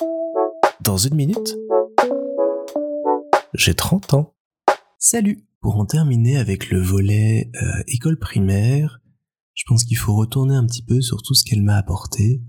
[0.00, 1.56] Dans une minute,
[3.54, 4.34] j'ai 30 ans.
[4.98, 9.00] Salut Pour en terminer avec le volet euh, école primaire,
[9.54, 12.42] je pense qu'il faut retourner un petit peu sur tout ce qu'elle m'a apporté.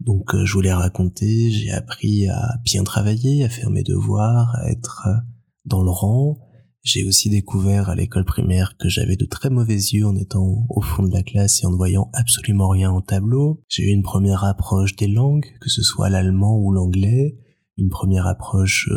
[0.00, 4.70] Donc euh, je voulais raconter, j'ai appris à bien travailler, à faire mes devoirs, à
[4.70, 5.20] être euh,
[5.66, 6.38] dans le rang.
[6.82, 10.80] J'ai aussi découvert à l'école primaire que j'avais de très mauvais yeux en étant au
[10.80, 13.62] fond de la classe et en ne voyant absolument rien au tableau.
[13.68, 17.36] J'ai eu une première approche des langues, que ce soit l'allemand ou l'anglais,
[17.76, 18.88] une première approche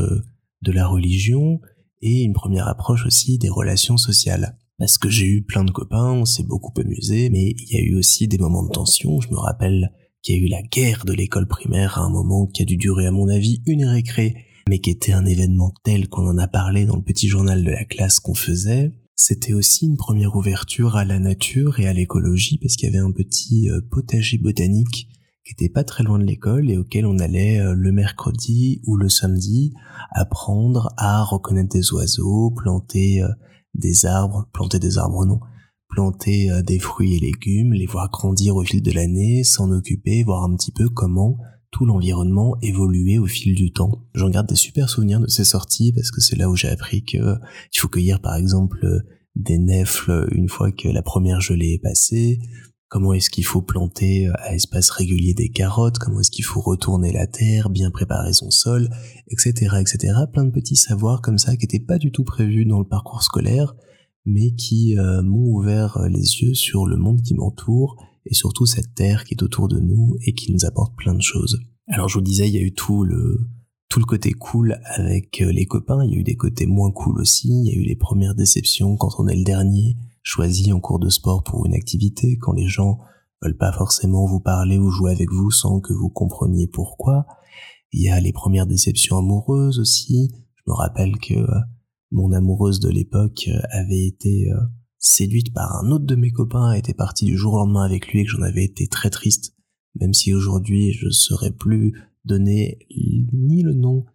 [0.62, 1.60] de la religion
[2.02, 4.58] et une première approche aussi des relations sociales.
[4.78, 7.82] Parce que j'ai eu plein de copains, on s'est beaucoup amusé, mais il y a
[7.82, 9.20] eu aussi des moments de tension.
[9.22, 9.92] Je me rappelle
[10.22, 12.78] qu'il y a eu la guerre de l'école primaire à un moment qui a dû
[12.78, 14.36] durer à mon avis une récré,
[14.70, 17.72] mais qui était un événement tel qu'on en a parlé dans le petit journal de
[17.72, 18.92] la classe qu'on faisait.
[19.16, 23.06] C'était aussi une première ouverture à la nature et à l'écologie parce qu'il y avait
[23.06, 25.08] un petit euh, potager botanique
[25.46, 28.96] qui était pas très loin de l'école et auquel on allait euh, le mercredi ou
[28.96, 29.74] le samedi
[30.12, 33.30] apprendre à reconnaître des oiseaux, planter euh,
[33.76, 35.40] des arbres, planter des arbres non,
[35.90, 40.44] planter des fruits et légumes, les voir grandir au fil de l'année, s'en occuper, voir
[40.44, 41.38] un petit peu comment
[41.74, 44.06] tout l'environnement évoluait au fil du temps.
[44.14, 47.04] J'en garde des super souvenirs de ces sorties parce que c'est là où j'ai appris
[47.04, 47.18] que
[47.74, 49.04] il faut cueillir par exemple
[49.36, 52.40] des nèfles une fois que la première gelée est passée,
[52.94, 56.62] comment est-ce qu'il faut planter euh, à espace régulier des carottes, comment est-ce qu'il faut
[56.62, 58.88] retourner la terre, bien préparer son sol,
[59.30, 60.14] etc., etc.
[60.32, 63.24] Plein de petits savoirs comme ça qui n'étaient pas du tout prévus dans le parcours
[63.24, 63.74] scolaire,
[64.26, 68.66] mais qui euh, m'ont ouvert euh, les yeux sur le monde qui m'entoure et surtout
[68.66, 71.60] cette terre qui est autour de nous et qui nous apporte plein de choses.
[71.88, 73.40] Alors je vous disais, il y a eu tout le
[73.90, 77.22] tout le côté cool avec les copains, il y a eu des côtés moins cool
[77.22, 80.80] aussi, il y a eu les premières déceptions quand on est le dernier, choisi en
[80.80, 82.98] cours de sport pour une activité, quand les gens
[83.44, 87.26] veulent pas forcément vous parler ou jouer avec vous sans que vous compreniez pourquoi.
[87.92, 90.32] Il y a les premières déceptions amoureuses aussi.
[90.56, 91.60] Je me rappelle que euh,
[92.12, 94.58] mon amoureuse de l'époque euh, avait été euh,
[95.04, 98.22] séduite par un autre de mes copains, était partie du jour au lendemain avec lui
[98.22, 99.54] et que j'en avais été très triste,
[100.00, 102.80] même si aujourd'hui je serais plus donné
[103.34, 104.06] ni le nom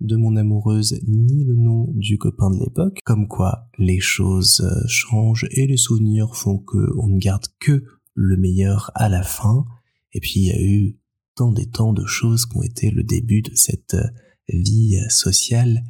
[0.00, 4.86] de mon amoureuse ni le nom du copain de l'époque, comme quoi les choses euh,
[4.86, 7.84] changent et les souvenirs font que on ne garde que
[8.14, 9.66] le meilleur à la fin.
[10.14, 10.98] Et puis il y a eu
[11.34, 14.08] tant des temps de choses qui ont été le début de cette euh,
[14.48, 15.84] vie sociale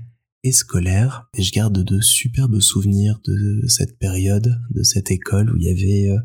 [0.53, 1.29] scolaire.
[1.35, 5.71] Et je garde de superbes souvenirs de cette période, de cette école où il y
[5.71, 6.19] avait euh,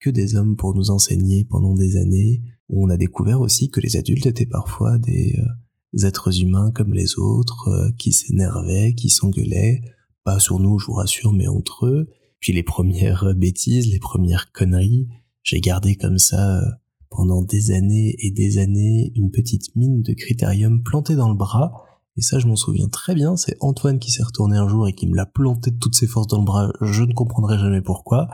[0.00, 3.80] que des hommes pour nous enseigner pendant des années, où on a découvert aussi que
[3.80, 5.36] les adultes étaient parfois des
[6.02, 9.80] êtres humains comme les autres, euh, qui s'énervaient, qui s'engueulaient,
[10.24, 12.08] pas sur nous, je vous rassure, mais entre eux.
[12.40, 15.08] Puis les premières bêtises, les premières conneries,
[15.42, 16.70] j'ai gardé comme ça euh,
[17.10, 21.72] pendant des années et des années une petite mine de critérium plantée dans le bras.
[22.20, 23.34] Et ça, je m'en souviens très bien.
[23.38, 26.06] C'est Antoine qui s'est retourné un jour et qui me l'a planté de toutes ses
[26.06, 26.70] forces dans le bras.
[26.82, 28.28] Je ne comprendrai jamais pourquoi.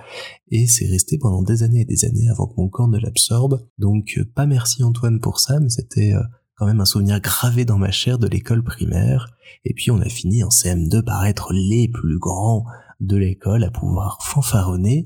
[0.50, 3.64] Et c'est resté pendant des années et des années avant que mon corps ne l'absorbe.
[3.78, 6.14] Donc, euh, pas merci Antoine pour ça, mais c'était
[6.56, 9.28] quand même un souvenir gravé dans ma chair de l'école primaire.
[9.64, 12.64] Et puis on a fini en CM2 par être les plus grands
[12.98, 15.04] de l'école à pouvoir fanfaronner.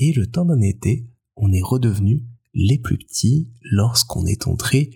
[0.00, 4.90] Et le temps d'un été, on est redevenu les plus petits lorsqu'on est entré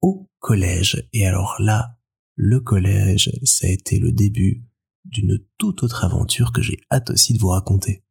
[0.00, 1.06] au collège.
[1.12, 1.98] Et alors là,
[2.36, 4.64] le collège, ça a été le début
[5.04, 8.02] d'une toute autre aventure que j'ai hâte aussi de vous raconter.